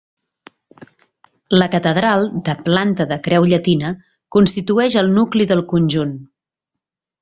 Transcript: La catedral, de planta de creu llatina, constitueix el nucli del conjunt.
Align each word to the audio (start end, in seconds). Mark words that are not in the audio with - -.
La 1.61 1.67
catedral, 1.75 2.25
de 2.49 2.57
planta 2.71 3.09
de 3.13 3.19
creu 3.29 3.47
llatina, 3.53 3.95
constitueix 4.39 5.01
el 5.05 5.17
nucli 5.23 5.51
del 5.55 5.67
conjunt. 5.77 6.21